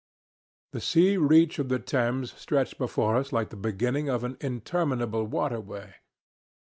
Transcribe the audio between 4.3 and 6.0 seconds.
interminable waterway.